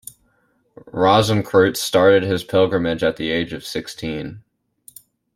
[0.91, 4.41] Rosenkreuz started his pilgrimage at the age of sixteen.